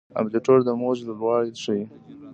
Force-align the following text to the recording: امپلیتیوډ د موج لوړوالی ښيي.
امپلیتیوډ 0.19 0.59
د 0.65 0.69
موج 0.81 0.97
لوړوالی 1.07 1.53
ښيي. 1.63 1.83